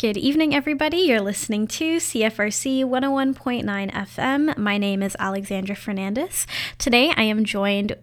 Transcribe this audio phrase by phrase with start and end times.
[0.00, 0.96] Good evening, everybody.
[0.96, 4.56] You're listening to CFRC 101.9 FM.
[4.56, 6.46] My name is Alexandra Fernandez.
[6.78, 7.98] Today I am joined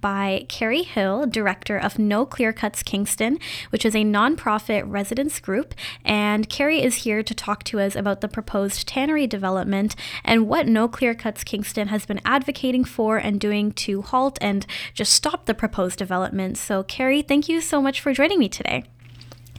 [0.00, 3.38] by Kerry Hill, director of No Clear Cuts Kingston,
[3.68, 5.74] which is a nonprofit residence group.
[6.06, 9.94] And Kerry is here to talk to us about the proposed tannery development
[10.24, 14.64] and what No Clear Cuts Kingston has been advocating for and doing to halt and
[14.94, 16.56] just stop the proposed development.
[16.56, 18.84] So, Carrie, thank you so much for joining me today.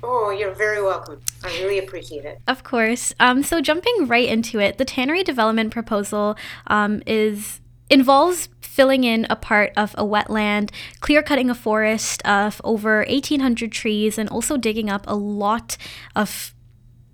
[0.05, 1.21] Oh, you're very welcome.
[1.43, 2.41] I really appreciate it.
[2.47, 3.13] Of course.
[3.21, 6.35] Um, so jumping right into it, the tannery development proposal
[6.67, 12.59] um, is involves filling in a part of a wetland, clear cutting a forest of
[12.63, 15.77] over 1,800 trees, and also digging up a lot
[16.15, 16.53] of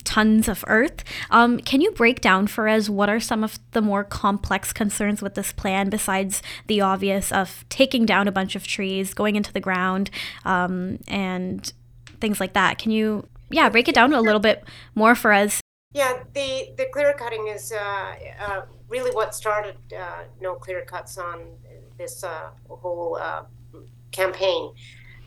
[0.03, 1.03] tons of earth.
[1.30, 5.21] Um, can you break down for us what are some of the more complex concerns
[5.21, 9.53] with this plan besides the obvious of taking down a bunch of trees, going into
[9.53, 10.09] the ground,
[10.45, 11.73] um, and
[12.19, 12.77] things like that.
[12.77, 14.63] Can you, yeah, break it down a little bit
[14.95, 15.61] more for us?
[15.94, 21.17] Yeah, the, the clear cutting is uh, uh, really what started uh, No Clear Cuts
[21.17, 21.47] on
[21.97, 23.44] this uh, whole uh,
[24.11, 24.71] campaign.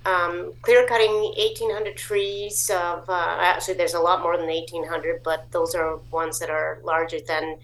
[0.04, 5.50] Um, clear cutting 1,800 trees of, uh, actually, there's a lot more than 1,800, but
[5.52, 7.58] those are ones that are larger than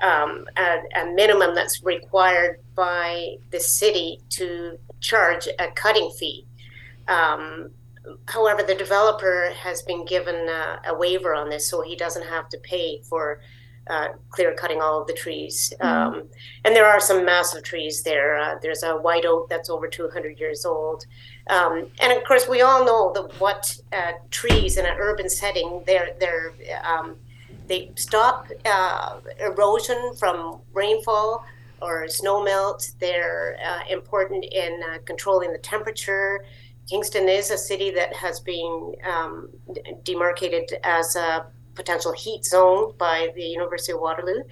[0.00, 6.46] um, a, a, minimum that's required by the city to charge a cutting fee.
[7.08, 7.70] Um,
[8.26, 12.48] however, the developer has been given a, a, waiver on this, so he doesn't have
[12.50, 13.40] to pay for
[13.88, 15.72] uh, clear cutting all of the trees.
[15.80, 16.14] Mm-hmm.
[16.14, 16.22] Um,
[16.64, 18.38] and there are some massive trees there.
[18.38, 21.06] Uh, there's a white oak that's over 200 years old.
[21.48, 25.82] Um, and of course, we all know that what uh, trees in an urban setting,
[25.86, 26.52] they're, they're,
[26.84, 27.16] um,
[27.66, 31.44] they stop uh, erosion from rainfall
[31.80, 32.88] or snow melt.
[33.00, 36.44] They're uh, important in uh, controlling the temperature.
[36.88, 39.48] Kingston is a city that has been um,
[40.04, 44.42] demarcated as a potential heat zone by the University of Waterloo.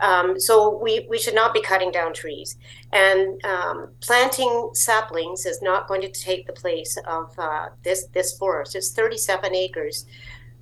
[0.00, 2.56] Um, so we, we should not be cutting down trees.
[2.92, 8.36] And um, planting saplings is not going to take the place of uh, this, this
[8.36, 8.74] forest.
[8.74, 10.06] It's 37 acres.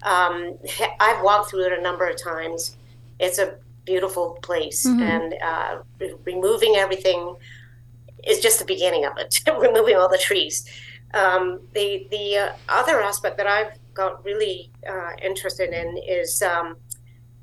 [0.02, 0.58] Um,
[1.00, 2.76] I've walked through it a number of times.
[3.18, 4.86] It's a beautiful place.
[4.86, 5.02] Mm-hmm.
[5.02, 5.78] And uh,
[6.24, 7.36] removing everything
[8.26, 10.68] is just the beginning of it, removing all the trees.
[11.12, 16.76] Um, the the uh, other aspect that I've got really uh, interested in is um,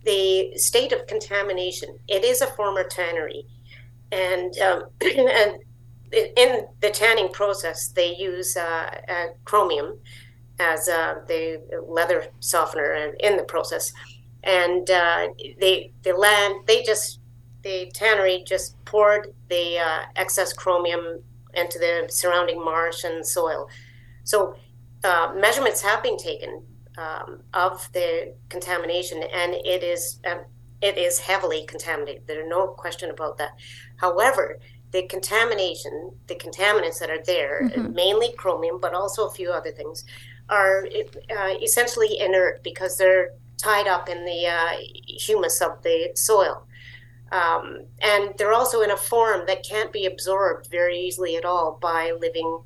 [0.05, 1.97] the state of contamination.
[2.07, 3.45] It is a former tannery,
[4.11, 5.57] and um, and
[6.11, 8.89] in the tanning process, they use uh,
[9.43, 9.99] chromium
[10.59, 13.91] as uh, the leather softener in the process,
[14.43, 15.27] and uh,
[15.59, 17.19] they the land they just
[17.63, 21.21] the tannery just poured the uh, excess chromium
[21.57, 23.69] into the surrounding marsh and soil.
[24.23, 24.55] So
[25.03, 26.63] uh, measurements have been taken
[26.97, 30.39] um, of the contamination, and it is um,
[30.81, 32.23] it is heavily contaminated.
[32.27, 33.51] There's no question about that.
[33.97, 34.59] However,
[34.91, 37.93] the contamination, the contaminants that are there, mm-hmm.
[37.93, 40.05] mainly chromium, but also a few other things,
[40.49, 40.87] are
[41.35, 46.66] uh, essentially inert because they're tied up in the uh, humus of the soil.
[47.31, 51.77] Um, and they're also in a form that can't be absorbed very easily at all
[51.81, 52.61] by living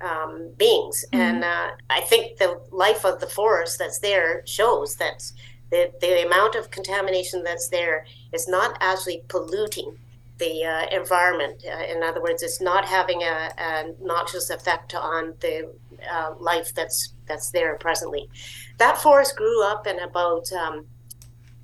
[0.00, 1.04] um, beings.
[1.12, 1.20] Mm-hmm.
[1.20, 5.30] And uh, I think the life of the forest that's there shows that
[5.70, 9.96] the, the amount of contamination that's there is not actually polluting
[10.38, 11.64] the uh, environment.
[11.64, 15.72] Uh, in other words, it's not having a, a noxious effect on the
[16.10, 18.28] uh, life that's that's there presently.
[18.78, 20.86] That forest grew up in about um,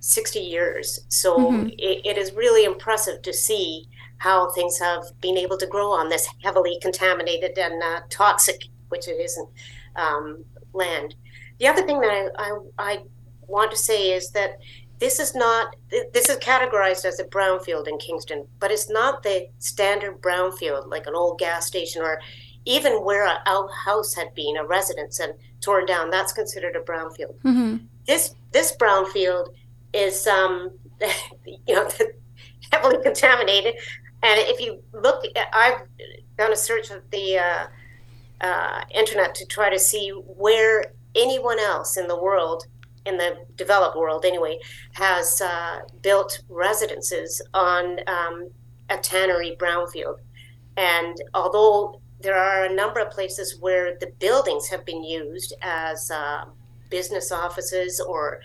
[0.01, 1.01] 60 years.
[1.09, 1.69] So mm-hmm.
[1.79, 3.89] it, it is really impressive to see
[4.19, 9.09] how things have been able to grow on this heavily contaminated and uh, toxic, which
[9.09, 9.49] it isn't,
[9.97, 11.15] um, land.
[11.59, 13.03] The other thing that I, I, I,
[13.47, 14.59] want to say is that
[14.99, 15.75] this is not
[16.13, 21.07] this is categorized as a brownfield in Kingston, but it's not the standard brownfield like
[21.07, 22.21] an old gas station or
[22.67, 23.43] even where a
[23.85, 26.11] house had been a residence and torn down.
[26.11, 27.39] That's considered a brownfield.
[27.43, 27.77] Mm-hmm.
[28.07, 29.55] This this brownfield
[29.93, 30.71] is um,
[31.47, 31.89] you know
[32.73, 33.75] heavily contaminated.
[34.23, 35.83] And if you look, I've
[36.37, 37.67] done a search of the uh,
[38.41, 42.67] uh, internet to try to see where anyone else in the world,
[43.07, 44.59] in the developed world anyway,
[44.93, 48.51] has uh, built residences on um,
[48.91, 50.19] a tannery brownfield.
[50.77, 56.11] And although there are a number of places where the buildings have been used as
[56.11, 56.45] uh,
[56.91, 58.41] business offices or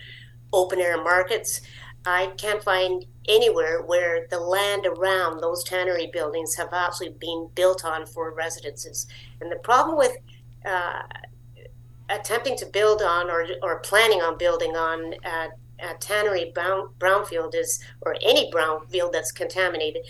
[0.54, 1.60] open air markets.
[2.06, 7.84] I can't find anywhere where the land around those tannery buildings have actually been built
[7.84, 9.06] on for residences.
[9.40, 10.16] And the problem with
[10.64, 11.02] uh,
[12.10, 15.48] attempting to build on or, or planning on building on uh,
[15.80, 20.02] a tannery brown, brownfield is, or any brownfield that's contaminated,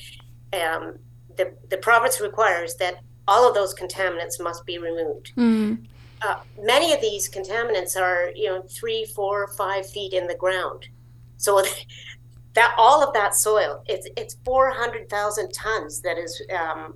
[0.52, 0.98] um,
[1.36, 5.32] the, the province requires that all of those contaminants must be removed.
[5.36, 5.86] Mm.
[6.24, 10.88] Uh, many of these contaminants are, you know, three, four, five feet in the ground.
[11.36, 11.62] So
[12.54, 16.94] that all of that soil, it's it's four hundred thousand tons that is um,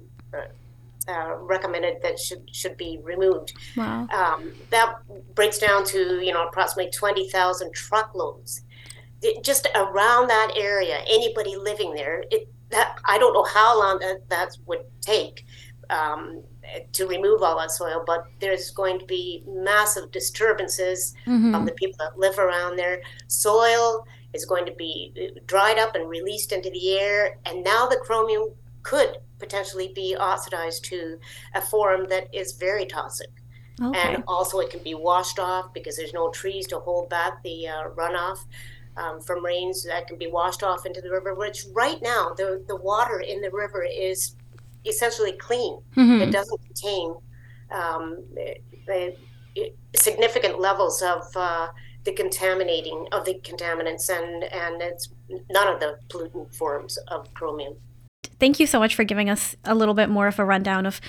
[1.09, 3.53] uh, recommended that should should be removed.
[3.77, 4.07] Wow.
[4.11, 4.95] Um, that
[5.35, 8.63] breaks down to you know approximately twenty thousand truckloads.
[9.21, 13.99] It, just around that area, anybody living there, it that I don't know how long
[13.99, 15.45] that that would take.
[15.91, 16.43] Um,
[16.93, 21.55] to remove all that soil, but there's going to be massive disturbances mm-hmm.
[21.55, 23.01] of the people that live around there.
[23.27, 27.87] Soil is going to be uh, dried up and released into the air, and now
[27.87, 28.51] the chromium
[28.83, 31.19] could potentially be oxidized to
[31.55, 33.31] a form that is very toxic.
[33.81, 33.99] Okay.
[33.99, 37.69] And also, it can be washed off because there's no trees to hold back the
[37.69, 38.41] uh, runoff
[38.97, 41.35] um, from rains that can be washed off into the river.
[41.35, 44.35] Which right now, the the water in the river is
[44.85, 45.81] essentially clean.
[45.97, 46.21] Mhm.
[46.21, 47.15] It doesn't contain
[47.71, 48.25] um,
[49.97, 51.69] significant levels of uh,
[52.05, 55.09] the contaminating of the contaminants, and and it's
[55.51, 57.75] none of the pollutant forms of chromium.
[58.41, 61.01] Thank you so much for giving us a little bit more of a rundown of.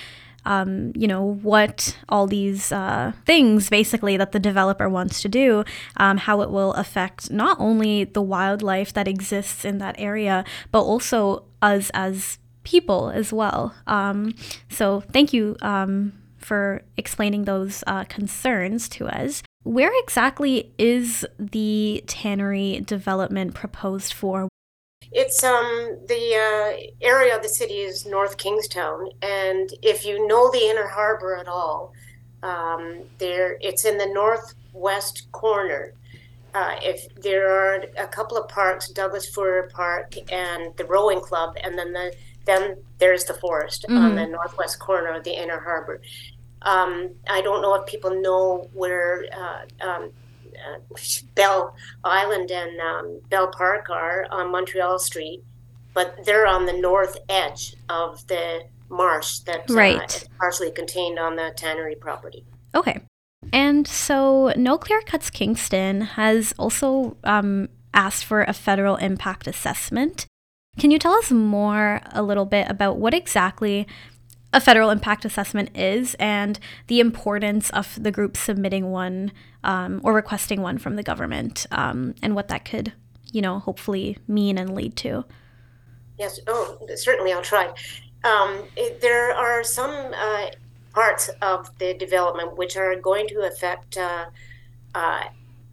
[0.45, 5.65] Um, you know what all these uh, things basically that the developer wants to do,
[5.97, 10.81] um, how it will affect not only the wildlife that exists in that area, but
[10.83, 12.37] also us as
[12.69, 13.73] people as well.
[13.87, 14.35] Um,
[14.69, 19.41] so thank you um, for explaining those uh, concerns to us.
[19.63, 24.47] Where exactly is the tannery development proposed for?
[25.11, 26.71] It's um the uh,
[27.01, 31.47] area of the city is North Kingston, and if you know the Inner Harbor at
[31.47, 31.93] all,
[32.43, 35.93] um, there it's in the northwest corner.
[36.53, 41.55] Uh, if there are a couple of parks, Douglas Fluhrer Park and the Rowing Club,
[41.63, 42.13] and then the
[42.49, 42.63] then
[43.01, 44.15] there's the forest on Mhm.
[44.15, 46.01] the northwest corner of the Inner Harbor.
[46.63, 46.91] Um,
[47.37, 50.03] I don't know if people know where uh, um,
[50.67, 50.79] uh,
[51.35, 51.73] Belle
[52.03, 55.41] Island and um, Belle Park are on Montreal Street,
[55.93, 60.15] but they're on the north edge of the marsh that uh, Right.
[60.15, 62.43] is partially contained on the tannery property.
[62.75, 62.99] Okay.
[63.53, 70.25] And so No Clear Cuts Kingston has also um, asked for a federal impact assessment.
[70.79, 73.85] Can you tell us more a little bit about what exactly
[74.53, 79.33] a federal impact assessment is and the importance of the group submitting one
[79.63, 82.93] um, or requesting one from the government um, and what that could,
[83.31, 85.25] you know, hopefully mean and lead to?
[86.17, 87.73] Yes, oh, certainly I'll try.
[88.23, 90.47] Um, it, there are some uh,
[90.93, 94.27] parts of the development which are going to affect uh,
[94.95, 95.23] uh,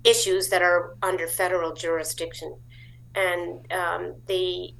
[0.04, 2.56] issues that are under federal jurisdiction.
[3.14, 4.74] And um, the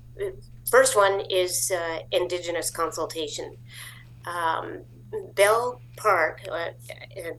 [0.71, 3.57] first one is uh, Indigenous consultation.
[4.25, 4.81] Um,
[5.35, 6.71] Belle Park, uh,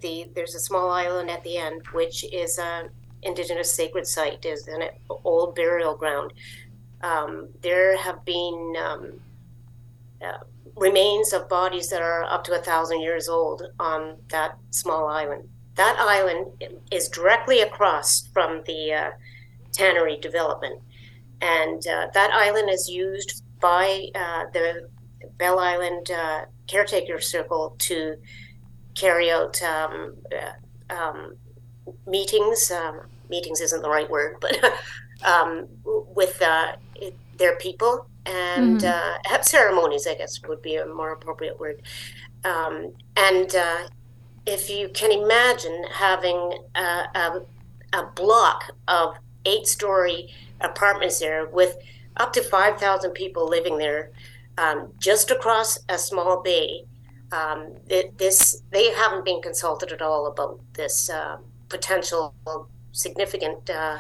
[0.02, 2.90] the there's a small island at the end, which is a
[3.24, 4.84] Indigenous sacred site, is an
[5.24, 6.32] old burial ground
[7.02, 9.20] um, there have been um,
[10.24, 10.40] uh,
[10.76, 15.48] remains of bodies that are up to a thousand years old on that small island.
[15.76, 19.10] That island is directly across from the uh,
[19.72, 20.82] tannery development,
[21.42, 24.90] and uh, that island is used by uh, the
[25.40, 28.16] Belle Island uh, Caretaker Circle to
[28.98, 30.16] carry out um,
[30.90, 31.36] uh, um,
[32.08, 32.72] meetings.
[32.72, 34.58] Um, meetings isn't the right word, but
[35.26, 36.74] um, with uh,
[37.38, 38.84] their people and Mhm.
[38.84, 41.82] uh, have ceremonies, I guess would be a more appropriate word.
[42.44, 43.90] Um, and uh,
[44.46, 47.42] if you can imagine having a, a,
[47.94, 49.16] a block of
[49.46, 50.30] eight story
[50.62, 51.76] apartments there with
[52.18, 54.12] up to 5,000 people living there
[54.58, 56.84] um, just across a small bay.
[57.32, 61.38] Um, it, this they haven't been consulted at all about this uh,
[61.70, 62.34] potential
[62.94, 64.00] significant uh,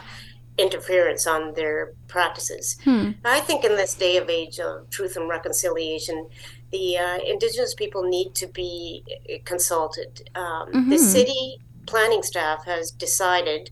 [0.57, 2.77] interference on their practices.
[2.83, 3.11] Hmm.
[3.25, 6.27] I think in this day of age of truth and reconciliation,
[6.71, 10.29] the uh, Indigenous people need to be uh, consulted.
[10.35, 10.99] Um, The Mhm.
[10.99, 13.69] city planning staff has decided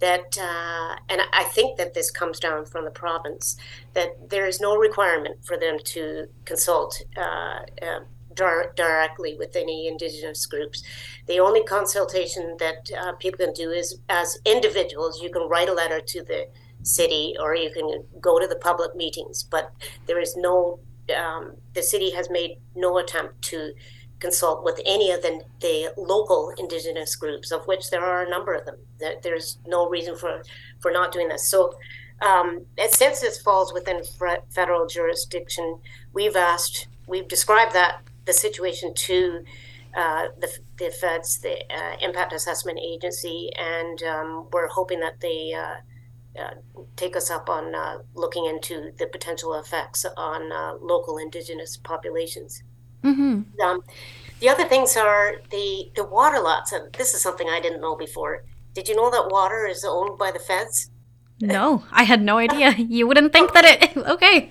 [0.00, 3.56] that, uh, and I think that this comes down from the province,
[3.94, 8.00] that there is no requirement for them to consult uh, uh,
[8.34, 10.82] dir- directly with any Indigenous groups.
[11.26, 15.74] The only consultation that uh, people can do is as individuals, you can write a
[15.74, 16.48] letter to the
[16.82, 19.72] city or you can go to the public meetings, but
[20.06, 20.78] there is no,
[21.16, 23.72] um, the city has made no attempt to
[24.20, 28.54] consult with any of the, the local indigenous groups, of which there are a number
[28.54, 28.76] of them.
[29.22, 30.42] There's no reason for,
[30.80, 31.48] for not doing this.
[31.48, 31.74] So,
[32.20, 34.02] um, since this falls within
[34.50, 35.78] federal jurisdiction,
[36.12, 39.44] we've asked, we've described that the situation to
[39.96, 45.54] uh, the, the feds, the uh, Impact Assessment Agency, and um, we're hoping that they
[45.54, 45.76] uh,
[46.38, 46.54] uh,
[46.96, 52.62] take us up on uh, looking into the potential effects on uh, local indigenous populations.
[53.04, 53.60] Mm-hmm.
[53.60, 53.82] Um,
[54.40, 57.96] the other things are the the water lots, and this is something I didn't know
[57.96, 58.44] before.
[58.74, 60.90] Did you know that water is owned by the feds?
[61.40, 62.74] No, I had no idea.
[62.78, 63.96] You wouldn't think that it.
[64.14, 64.50] Okay.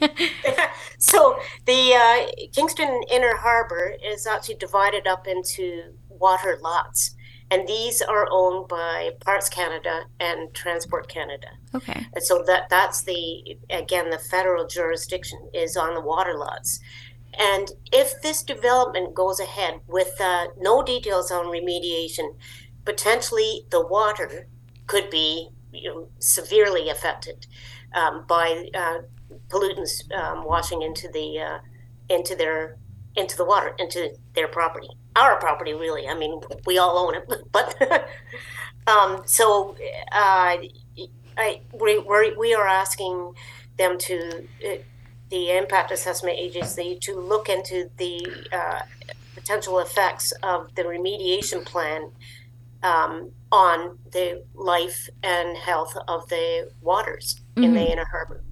[0.98, 7.16] so the uh, Kingston Inner Harbor is actually divided up into water lots
[7.50, 11.48] and these are owned by Parks Canada and Transport Canada.
[11.74, 12.06] Okay.
[12.14, 16.80] And so that that's the again the federal jurisdiction is on the water lots.
[17.38, 22.36] And if this development goes ahead with uh, no details on remediation,
[22.86, 24.48] potentially the water
[24.88, 27.46] could be you know, severely affected
[27.94, 29.00] um, by uh,
[29.50, 31.60] pollutants um, washing into the uh,
[32.10, 32.78] into their
[33.16, 34.90] into the water, into their property.
[35.16, 36.08] Our property, really.
[36.08, 37.76] I mean, we all own it, but
[38.88, 39.76] um, so
[40.12, 40.58] uh,
[41.38, 43.34] I, we, we're, we are asking
[43.78, 44.78] them to, uh,
[45.30, 48.82] the impact assessment agency, to look into the uh,
[49.36, 52.12] potential effects of the remediation plan
[52.84, 57.64] um, on the life and health of the waters mm-hmm.
[57.64, 57.92] in the mm-hmm.
[57.94, 58.44] inner harbor.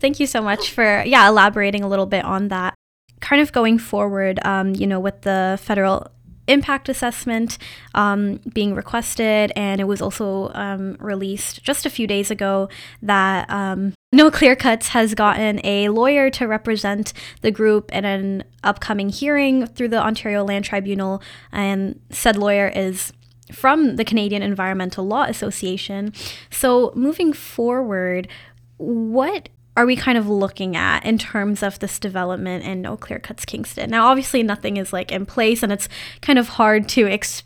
[0.00, 2.74] Thank you so much for yeah elaborating a little bit on that
[3.20, 6.10] kind of going forward, um, you know, with the federal
[6.46, 7.58] impact assessment
[7.94, 12.68] um, being requested, and it was also um, released just a few days ago
[13.02, 18.44] that um, No Clear Cuts has gotten a lawyer to represent the group in an
[18.62, 21.22] upcoming hearing through the Ontario Land Tribunal,
[21.52, 23.12] and said lawyer is
[23.52, 26.12] from the Canadian Environmental Law Association.
[26.50, 28.28] So, moving forward,
[28.76, 33.18] what are we kind of looking at in terms of this development and no clear
[33.18, 33.90] cuts Kingston?
[33.90, 35.88] Now, obviously, nothing is like in place, and it's
[36.22, 37.42] kind of hard to ex-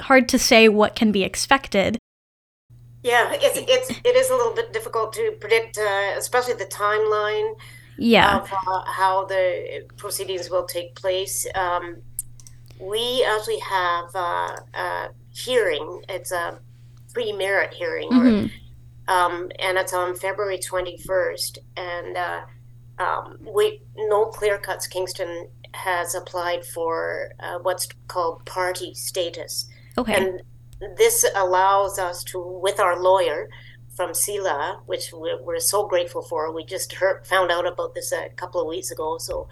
[0.00, 1.98] hard to say what can be expected.
[3.02, 7.56] Yeah, it's it's it is a little bit difficult to predict, uh, especially the timeline.
[7.96, 11.46] Yeah, of uh, how the proceedings will take place.
[11.54, 11.98] Um,
[12.80, 16.02] we actually have uh, a hearing.
[16.08, 16.58] It's a
[17.12, 18.10] pre-merit hearing.
[18.10, 18.67] Mm-hmm
[19.08, 21.58] um, and it's on February 21st.
[21.76, 22.40] And uh,
[22.98, 29.66] um, we No Clear Cuts Kingston has applied for uh, what's called party status.
[29.96, 30.14] Okay.
[30.14, 30.42] And
[30.96, 33.48] this allows us to, with our lawyer
[33.96, 36.52] from CELA, which we're, we're so grateful for.
[36.54, 39.18] We just heard, found out about this a couple of weeks ago.
[39.18, 39.48] So,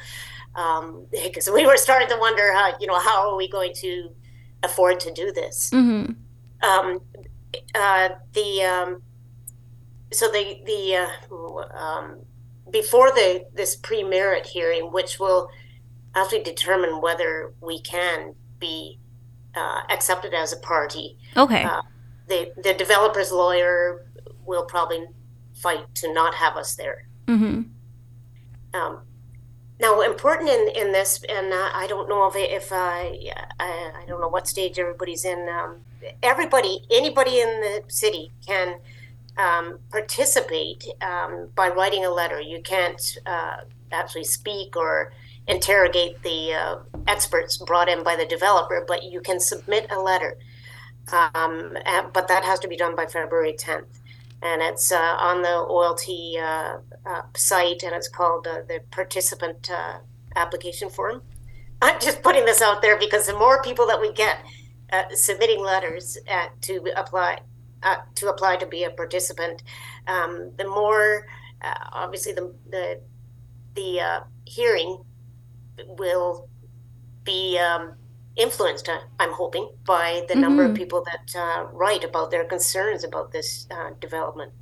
[1.10, 4.10] because um, we were starting to wonder how, you know, how are we going to
[4.62, 5.70] afford to do this?
[5.70, 6.12] Mm-hmm.
[6.62, 7.00] Um,
[7.74, 9.02] uh, the um,
[10.16, 12.18] so the the uh, um,
[12.70, 15.50] before the this pre-merit hearing, which will
[16.14, 18.98] actually determine whether we can be
[19.54, 21.18] uh, accepted as a party.
[21.36, 21.62] Okay.
[21.62, 21.82] Uh,
[22.28, 24.06] the the developer's lawyer
[24.44, 25.04] will probably
[25.54, 27.06] fight to not have us there.
[27.26, 27.62] Mm-hmm.
[28.74, 29.00] Um,
[29.78, 33.18] now, important in, in this, and uh, I don't know if if I,
[33.60, 35.48] I, I don't know what stage everybody's in.
[35.48, 35.76] Um,
[36.22, 38.76] everybody, anybody in the city can
[39.36, 42.40] um, participate um, by writing a letter.
[42.40, 43.58] You can't uh,
[43.92, 45.12] actually speak or
[45.46, 46.76] interrogate the uh,
[47.06, 50.38] experts brought in by the developer, but you can submit a letter.
[51.12, 54.00] Um, and, but that has to be done by February 10th.
[54.42, 56.78] And it's uh, on the OLT uh,
[57.08, 59.70] uh, site, and it's called uh, the participant
[60.34, 61.22] application form.
[61.82, 64.44] I'm just putting this out there because the more people that we get
[65.14, 66.16] submitting letters
[66.62, 67.40] to apply
[67.82, 69.62] uh, to apply to be a participant,
[70.06, 71.26] um, the more
[71.62, 73.00] uh, obviously the the
[73.74, 74.98] the uh, hearing
[75.86, 76.48] will
[77.24, 77.94] be um,
[78.36, 78.88] influenced.
[78.88, 80.42] Uh, I'm hoping by the mm-hmm.
[80.42, 84.52] number of people that uh, write about their concerns about this uh, development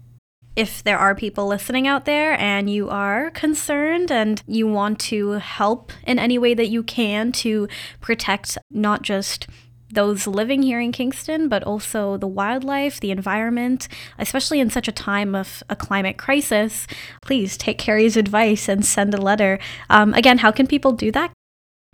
[0.56, 5.32] if there are people listening out there and you are concerned and you want to
[5.32, 7.68] help in any way that you can to
[8.00, 9.48] protect not just
[9.94, 14.92] those living here in Kingston, but also the wildlife, the environment, especially in such a
[14.92, 16.86] time of a climate crisis.
[17.22, 19.58] Please take Kerry's advice and send a letter.
[19.90, 21.32] Um, again, how can people do that?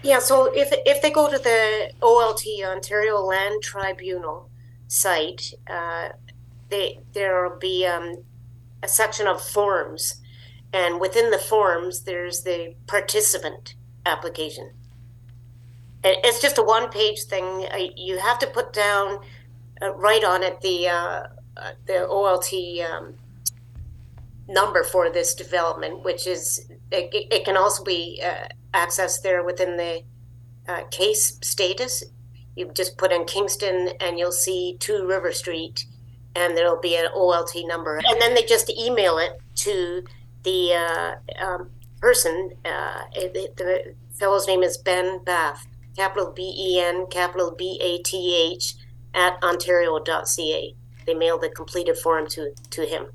[0.03, 4.51] Yeah, so if, if they go to the OLT, Ontario Land Tribunal
[4.89, 6.11] site, uh,
[6.71, 8.25] they, there will be um,
[8.83, 10.21] a section of forms.
[10.73, 13.75] And within the forms, there's the participant
[14.07, 14.73] application.
[16.05, 17.67] It's just a one page thing.
[17.97, 19.21] You have to put down,
[19.83, 21.27] uh, right on it, the, uh,
[21.57, 23.15] uh the OLT um,
[24.49, 29.77] number for this development, which is, it, it can also be uh, accessed there within
[29.77, 30.03] the
[30.69, 32.05] uh, case status.
[32.57, 35.87] You just put in Kingston and you'll see 2 River Street
[36.35, 38.01] and there'll be an OLT number.
[38.09, 40.05] And then they just email it to
[40.43, 42.53] the uh, um, person.
[42.65, 45.67] Uh, the fellow's name is Ben Bath,
[46.01, 48.75] capital B E N, capital B A T H,
[49.15, 50.75] at ontario.ca.
[51.07, 53.09] They mailed the completed form to, to him.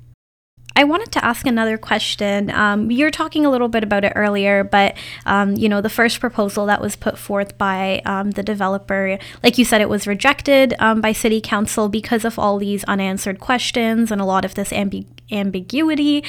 [0.76, 2.50] I wanted to ask another question.
[2.50, 5.88] Um, you were talking a little bit about it earlier, but um, you know, the
[5.88, 10.06] first proposal that was put forth by um, the developer, like you said, it was
[10.06, 14.54] rejected um, by City Council because of all these unanswered questions and a lot of
[14.54, 16.22] this ambi- ambiguity.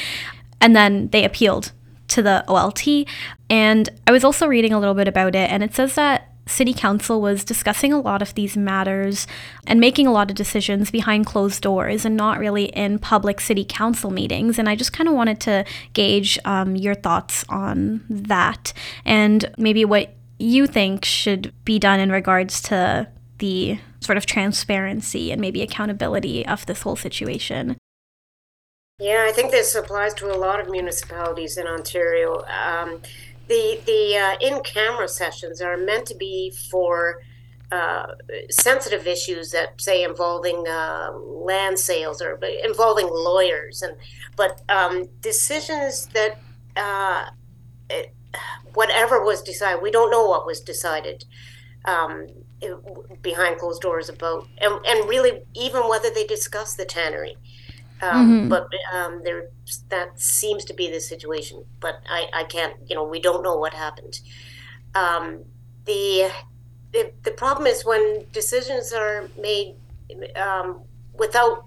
[0.59, 1.71] And then they appealed
[2.07, 3.07] to the OLT.
[3.49, 6.73] And I was also reading a little bit about it, and it says that city
[6.73, 9.27] council was discussing a lot of these matters
[9.65, 13.65] and making a lot of decisions behind closed doors and not really in public city
[13.65, 14.57] council meetings.
[14.57, 18.73] And I just kind of wanted to gauge um, your thoughts on that
[19.05, 23.07] and maybe what you think should be done in regards to
[23.39, 27.77] the sort of transparency and maybe accountability of this whole situation.
[28.99, 32.43] Yeah, I think this applies to a lot of municipalities in Ontario.
[32.45, 33.01] Um,
[33.47, 37.21] the the uh, in camera sessions are meant to be for
[37.71, 38.07] uh,
[38.49, 43.95] sensitive issues that say involving uh, land sales or involving lawyers and
[44.35, 46.39] but um, decisions that
[46.75, 47.25] uh,
[48.73, 51.25] whatever was decided we don't know what was decided
[51.85, 52.27] um,
[53.21, 57.35] behind closed doors about and, and really even whether they discussed the tannery
[58.01, 58.49] um, mm-hmm.
[58.49, 59.49] But um, there,
[59.89, 61.63] that seems to be the situation.
[61.79, 64.19] But I, I can't, you know, we don't know what happened.
[64.93, 65.43] Um,
[65.85, 66.31] the,
[66.93, 69.75] the the problem is when decisions are made
[70.35, 70.81] um,
[71.13, 71.65] without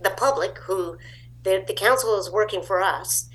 [0.00, 0.98] the public, who
[1.42, 3.28] the, the council is working for us,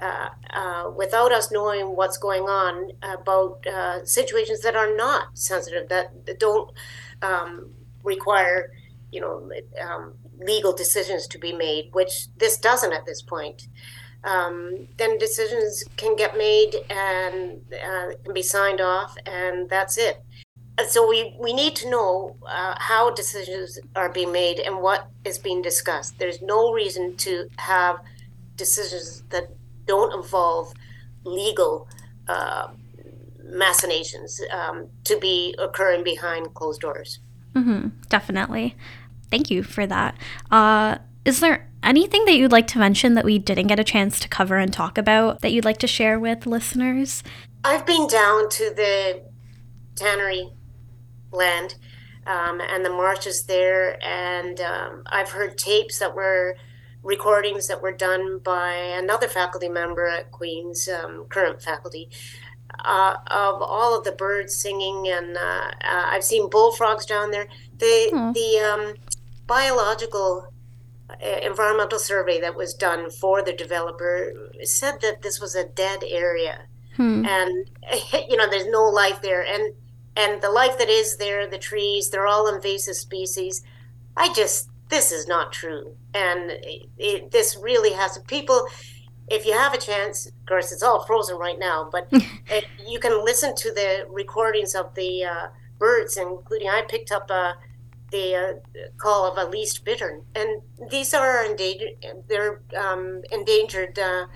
[0.00, 5.88] uh, uh, without us knowing what's going on about uh, situations that are not sensitive,
[5.88, 6.70] that, that don't
[7.22, 7.70] um,
[8.02, 8.72] require,
[9.10, 13.68] you know, um, legal decisions to be made, which this doesn't at this point.
[14.24, 20.22] Um, then decisions can get made and uh, can be signed off, and that's it.
[20.88, 25.38] So we, we need to know uh, how decisions are being made and what is
[25.38, 26.18] being discussed.
[26.18, 28.00] There's no reason to have
[28.56, 29.50] decisions that
[29.86, 30.72] don't involve
[31.24, 31.88] legal
[32.28, 32.68] uh,
[33.44, 37.20] machinations um, to be occurring behind closed doors.
[37.54, 38.74] Mm-hmm, definitely.
[39.32, 40.18] Thank you for that.
[40.50, 44.20] Uh, is there anything that you'd like to mention that we didn't get a chance
[44.20, 47.22] to cover and talk about that you'd like to share with listeners?
[47.64, 49.22] I've been down to the
[49.96, 50.50] tannery
[51.30, 51.76] land
[52.26, 56.58] um, and the marshes there, and um, I've heard tapes that were
[57.02, 62.10] recordings that were done by another faculty member at Queen's, um, current faculty,
[62.84, 67.48] uh, of all of the birds singing, and uh, uh, I've seen bullfrogs down there.
[67.78, 68.94] The the um,
[69.46, 70.52] biological
[71.10, 76.02] uh, environmental survey that was done for the developer said that this was a dead
[76.06, 76.60] area.
[76.96, 77.24] Hmm.
[77.24, 77.70] and
[78.28, 79.42] you know there's no life there.
[79.42, 79.74] And
[80.14, 83.62] and the life that is there the trees they're all invasive species.
[84.16, 85.96] I just this is not true.
[86.12, 88.68] And it, it, this really has people
[89.28, 92.98] if you have a chance of course it's all frozen right now but it, you
[92.98, 95.46] can listen to the recordings of the uh,
[95.78, 97.54] birds including i picked up a
[98.12, 98.52] the uh,
[98.98, 101.96] call of a least bittern, and these are endangered.
[102.28, 104.26] They're um, endangered uh,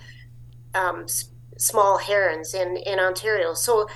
[0.75, 3.55] um, s- small herons in in Ontario.
[3.55, 3.89] So,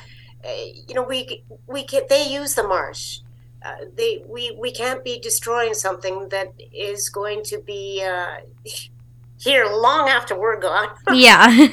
[0.45, 0.49] uh,
[0.89, 3.21] you know, we we can they use the marsh.
[3.65, 8.37] Uh, they we we can't be destroying something that is going to be uh,
[9.39, 10.89] here long after we're gone.
[11.13, 11.69] Yeah,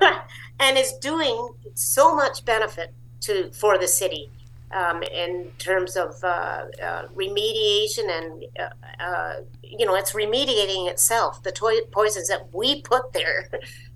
[0.60, 4.30] and is doing so much benefit to for the city
[4.72, 11.42] um, in terms of uh, uh, remediation and uh, uh you know it's remediating itself
[11.42, 13.48] the to- poisons that we put there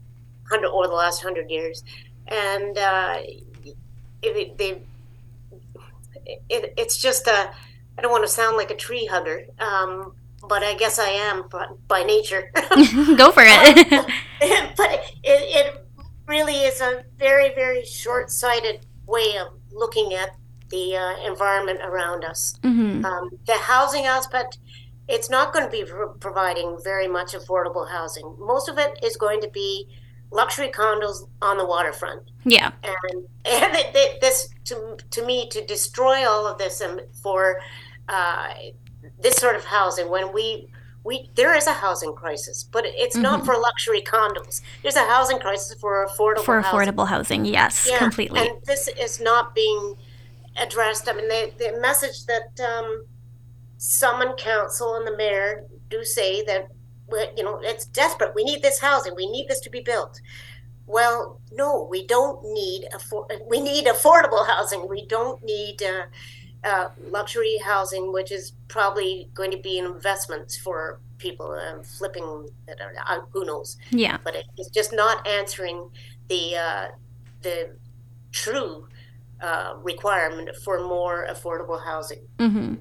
[0.53, 1.83] over the last hundred years
[2.29, 3.19] and uh,
[4.23, 4.83] it, they,
[6.49, 7.51] it, it's just a
[7.99, 10.13] I don't want to sound like a tree hugger um,
[10.49, 11.45] but I guess I am
[11.89, 12.51] by nature.
[13.17, 13.89] Go for it.
[14.77, 15.87] but it, it
[16.27, 20.31] really is a very, very short sighted way of looking at
[20.71, 22.55] the uh, environment around us.
[22.63, 23.05] Mm-hmm.
[23.05, 24.59] Um, the housing aspect,
[25.09, 28.35] it's not going to be pro- providing very much affordable housing.
[28.39, 29.87] Most of it is going to be
[30.33, 32.23] luxury condos on the waterfront.
[32.45, 32.73] Yeah.
[32.83, 33.75] And, and
[34.21, 37.61] this, to, to me, to destroy all of this and for
[38.09, 38.53] uh,
[39.21, 40.69] this sort of housing, when we,
[41.05, 43.23] we, there is a housing crisis, but it's mm-hmm.
[43.23, 44.61] not for luxury condos.
[44.83, 46.93] There's a housing crisis for affordable for housing.
[46.93, 47.45] affordable housing.
[47.45, 47.99] Yes, yeah.
[47.99, 48.41] completely.
[48.41, 49.95] And this is not being
[50.57, 51.09] addressed.
[51.09, 53.05] I mean, the, the message that um,
[53.79, 56.69] Summon Council and the mayor do say that
[57.37, 58.35] you know it's desperate.
[58.35, 59.15] We need this housing.
[59.15, 60.21] We need this to be built.
[60.87, 64.89] Well, no, we don't need affor- we need affordable housing.
[64.89, 66.07] We don't need uh,
[66.65, 72.49] uh, luxury housing, which is probably going to be investments for people uh, flipping.
[72.69, 73.77] Uh, who knows?
[73.91, 75.91] Yeah, but it, it's just not answering
[76.29, 76.89] the uh,
[77.43, 77.71] the
[78.33, 78.87] true
[79.41, 82.27] uh, requirement for more affordable housing.
[82.39, 82.75] Mm-hmm.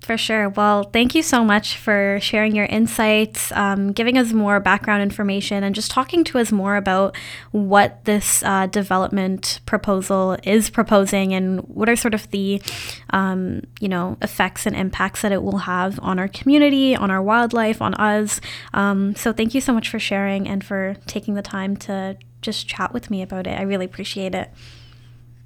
[0.00, 0.48] For sure.
[0.48, 5.62] Well, thank you so much for sharing your insights, um, giving us more background information,
[5.62, 7.14] and just talking to us more about
[7.50, 12.62] what this uh, development proposal is proposing and what are sort of the,
[13.10, 17.22] um, you know, effects and impacts that it will have on our community, on our
[17.22, 18.40] wildlife, on us.
[18.72, 22.66] Um, so, thank you so much for sharing and for taking the time to just
[22.66, 23.58] chat with me about it.
[23.58, 24.48] I really appreciate it.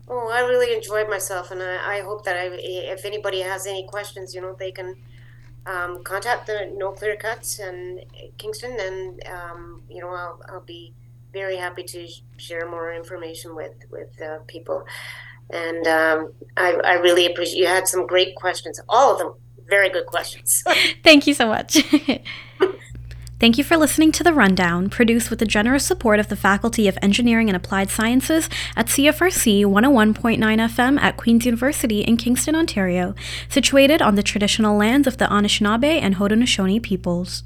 [0.07, 3.87] Oh, I really enjoyed myself, and I, I hope that I, if anybody has any
[3.87, 4.97] questions, you know, they can
[5.67, 8.01] um, contact the No Clear Cuts and
[8.37, 10.93] Kingston, and um, you know, I'll, I'll be
[11.33, 14.85] very happy to share more information with with uh, people.
[15.51, 19.35] And um, I, I really appreciate you had some great questions, all of them
[19.69, 20.63] very good questions.
[21.03, 21.79] Thank you so much.
[23.41, 26.87] Thank you for listening to The Rundown, produced with the generous support of the Faculty
[26.87, 33.13] of Engineering and Applied Sciences at CFRC 101.9 FM at Queen's University in Kingston, Ontario,
[33.49, 37.43] situated on the traditional lands of the Anishinaabe and Haudenosaunee peoples.